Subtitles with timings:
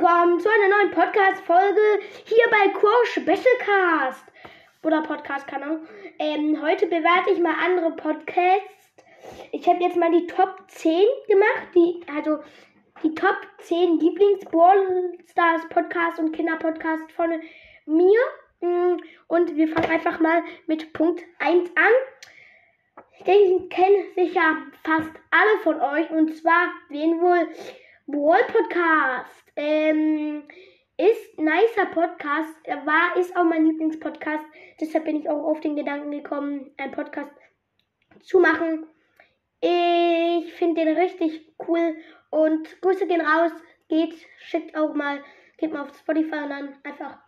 [0.00, 1.80] willkommen zu einer neuen Podcast-Folge
[2.24, 4.24] hier bei Crow Specialcast.
[4.84, 5.80] Oder Podcast-Kanal.
[6.20, 9.02] Ähm, heute bewerte ich mal andere Podcasts.
[9.50, 11.68] Ich habe jetzt mal die Top 10 gemacht.
[11.74, 12.38] Die, also
[13.02, 17.30] die Top 10 Lieblings-Ball-Stars Podcast und Kinder-Podcast von
[17.86, 18.20] mir.
[18.60, 23.02] Mm, und wir fangen einfach mal mit Punkt 1 an.
[23.16, 26.08] Ich denke, kennen sicher fast alle von euch.
[26.10, 27.48] Und zwar, wen wohl?
[28.10, 29.52] Brawl Podcast.
[29.54, 30.42] Ähm,
[30.96, 32.54] ist nicer Podcast.
[32.64, 34.46] Er war, ist auch mein Lieblingspodcast.
[34.80, 37.30] Deshalb bin ich auch auf den Gedanken gekommen, einen Podcast
[38.22, 38.86] zu machen.
[39.60, 41.98] Ich finde den richtig cool
[42.30, 43.52] und Grüße gehen raus.
[43.90, 45.22] Geht, schickt auch mal,
[45.58, 47.18] geht mal auf Spotify und dann einfach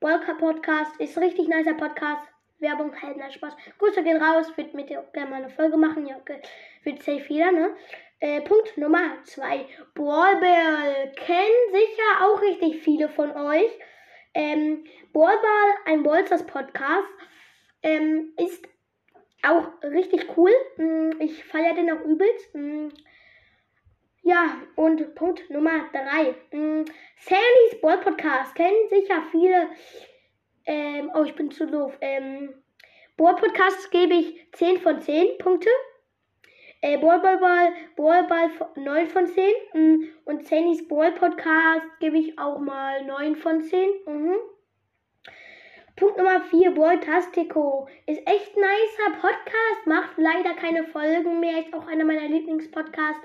[0.00, 1.00] Walker Podcast.
[1.00, 2.26] Ist richtig nicer Podcast.
[2.58, 3.54] Werbung, halt, na Spaß.
[3.78, 4.52] Grüße gehen raus.
[4.56, 6.08] Wird mit dir gerne mal eine Folge machen.
[6.08, 6.40] Ja, okay.
[6.82, 7.76] Wird safe wieder, ne?
[8.20, 9.66] Äh, Punkt Nummer 2.
[9.94, 11.12] Ballball.
[11.16, 13.70] Kennen sicher auch richtig viele von euch.
[14.34, 17.08] Ähm, Ballball, ein Bolzers Podcast,
[17.82, 18.66] ähm, ist
[19.42, 20.50] auch richtig cool.
[20.76, 22.54] Mm, ich feiere den auch übelst.
[22.54, 22.88] Mm,
[24.22, 26.34] ja, und Punkt Nummer 3.
[26.56, 26.84] Mm,
[27.18, 28.54] Sallys Ball Podcast.
[28.54, 29.68] Kennen sicher viele.
[30.66, 31.96] Ähm, oh, ich bin zu doof.
[32.00, 32.54] Ähm,
[33.16, 35.68] Ball Podcast gebe ich 10 von 10 Punkte.
[36.84, 39.42] Äh, Ball, Ball, Ball, Ball, Ball 9 von 10.
[39.72, 40.08] Mhm.
[40.26, 43.88] Und Sannys Ball Podcast gebe ich auch mal 9 von 10.
[44.04, 44.34] Mhm.
[45.96, 47.88] Punkt Nummer 4, Boytastico.
[48.04, 53.22] Ist echt nicer Podcast, macht leider keine Folgen mehr, ist auch einer meiner Lieblingspodcasts.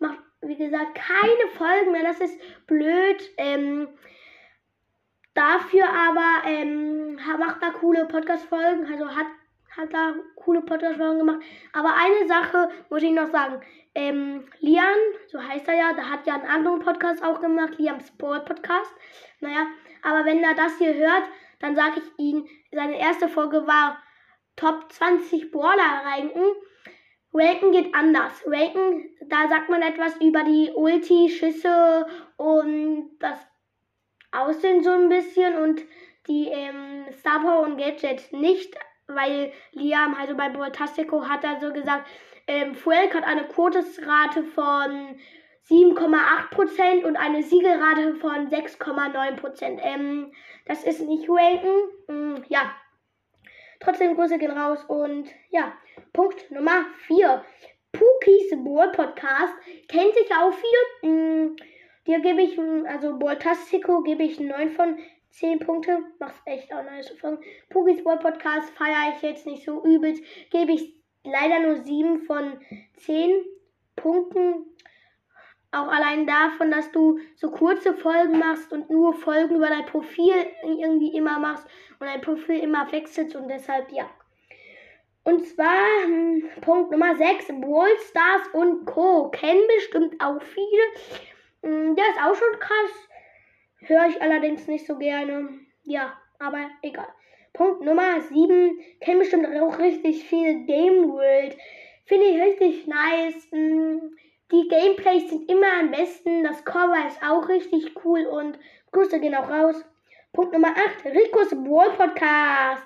[0.00, 3.22] Macht, wie gesagt, keine Folgen mehr, das ist blöd.
[3.36, 3.86] Ähm,
[5.32, 9.26] dafür aber ähm, macht da coole Podcast-Folgen, also hat
[9.76, 11.42] hat da coole Podcast-Folgen gemacht.
[11.72, 13.60] Aber eine Sache muss ich noch sagen.
[13.94, 14.96] Ähm, Lian,
[15.28, 18.92] so heißt er ja, der hat ja einen anderen Podcast auch gemacht, Liam Sport Podcast.
[19.40, 19.66] Naja,
[20.02, 21.24] aber wenn er das hier hört,
[21.60, 24.02] dann sage ich ihm, seine erste Folge war
[24.56, 26.44] Top 20 Brawler ranken.
[27.32, 28.42] Ranken geht anders.
[28.46, 33.38] Ranken, da sagt man etwas über die Ulti, Schüsse und das
[34.32, 35.82] Aussehen so ein bisschen und
[36.28, 38.76] die ähm, Star Power und Gadget nicht
[39.08, 42.08] weil Liam, also bei Botastico, hat er so gesagt,
[42.46, 45.16] ähm, Fuelk hat eine Quotesrate von
[45.68, 49.80] 7,8% und eine Siegelrate von 6,9%.
[49.82, 50.32] Ähm,
[50.66, 51.90] das ist nicht ranken.
[52.08, 52.72] Ähm, ja.
[53.80, 55.72] Trotzdem Grüße gehen raus und ja.
[56.12, 57.44] Punkt Nummer 4.
[57.92, 59.54] Pookies Ball Podcast
[59.88, 61.10] kennt sich auch viel.
[61.10, 61.56] Ähm,
[62.06, 62.58] dir gebe ich,
[62.88, 64.98] also Boltastico gebe ich 9 von
[65.36, 65.98] 10 Punkte.
[66.18, 67.42] Macht echt auch nice Folgen.
[67.70, 70.22] Pugis Ball Podcast feiere ich jetzt nicht so übelst.
[70.50, 72.58] Gebe ich leider nur 7 von
[72.96, 73.44] 10
[73.96, 74.66] Punkten.
[75.72, 80.34] Auch allein davon, dass du so kurze Folgen machst und nur Folgen über dein Profil
[80.62, 81.66] irgendwie immer machst
[82.00, 84.08] und dein Profil immer wechselst und deshalb ja.
[85.24, 89.28] Und zwar hm, Punkt Nummer 6, Brawl Stars und Co.
[89.30, 90.82] Kennen bestimmt auch viele.
[91.62, 93.08] Hm, der ist auch schon krass.
[93.80, 95.48] Höre ich allerdings nicht so gerne.
[95.84, 97.08] Ja, aber egal.
[97.52, 98.78] Punkt Nummer 7.
[99.00, 101.56] Kennen bestimmt auch richtig viel Game World.
[102.04, 103.48] Finde ich richtig nice.
[103.50, 104.14] Mm,
[104.52, 106.44] die Gameplays sind immer am besten.
[106.44, 108.58] Das Cover ist auch richtig cool und
[108.92, 109.84] Grüße gehen auch raus.
[110.32, 111.06] Punkt Nummer 8.
[111.06, 112.84] Ricos Brawl Podcast.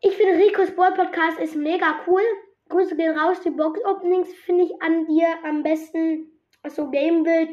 [0.00, 2.22] Ich finde Ricos Brawl Podcast ist mega cool.
[2.68, 3.40] Grüße gehen raus.
[3.40, 6.30] Die Box Openings finde ich an dir am besten.
[6.62, 7.50] Also Game World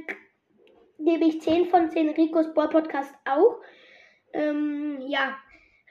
[0.99, 3.59] gebe ich 10 von 10 Ricos Ball Podcast auch.
[4.33, 5.37] Ähm, ja,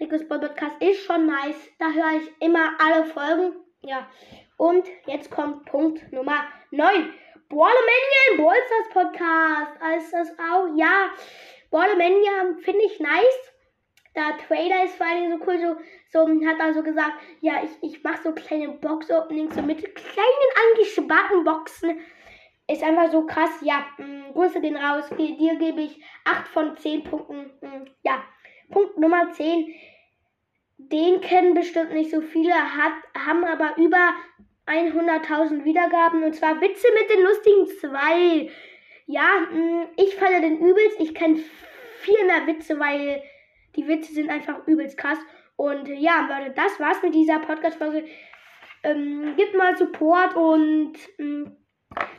[0.00, 1.70] Ricos Ball Podcast ist schon nice.
[1.78, 3.56] Da höre ich immer alle Folgen.
[3.82, 4.08] Ja.
[4.56, 7.12] Und jetzt kommt Punkt Nummer 9.
[7.48, 9.72] Ballemania Ballstars Podcast.
[9.98, 10.68] Ist das auch?
[10.76, 11.10] Ja.
[11.70, 13.52] Ballemania finde ich nice.
[14.14, 17.94] Der Trailer ist vor allem so cool, so, so hat er so gesagt, ja, ich,
[17.94, 21.98] ich mache so kleine Box-Openings, so mit kleinen angesparten Boxen
[22.72, 23.50] ist einfach so krass.
[23.62, 25.08] Ja, mh, mm, Grüße gehen raus.
[25.16, 27.50] Dir gebe ich 8 von 10 Punkten.
[27.60, 28.22] Mh, mm, ja,
[28.70, 29.74] Punkt Nummer 10.
[30.78, 34.14] Den kennen bestimmt nicht so viele, hat, haben aber über
[34.66, 36.22] 100.000 Wiedergaben.
[36.22, 38.50] Und zwar Witze mit den lustigen zwei.
[39.06, 41.00] Ja, mh, mm, ich falle den übelst.
[41.00, 41.38] Ich kenne
[42.00, 43.22] viel mehr Witze, weil
[43.76, 45.18] die Witze sind einfach übelst krass.
[45.56, 48.04] Und ja, Leute, das war's mit dieser Podcast-Folge.
[48.84, 51.52] Ähm, gebt mal Support und mh,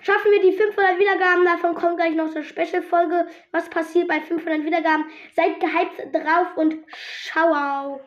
[0.04, 3.26] Schaffen wir die 500 Wiedergaben, davon kommt gleich noch eine Special-Folge.
[3.52, 5.06] Was passiert bei 500 Wiedergaben?
[5.34, 6.76] Seid gehypt drauf und
[7.24, 8.02] ciao.